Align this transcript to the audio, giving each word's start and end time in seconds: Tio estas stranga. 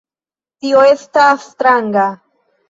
Tio 0.63 0.79
estas 0.93 1.45
stranga. 1.51 2.09